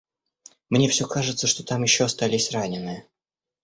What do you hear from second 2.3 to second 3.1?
раненые.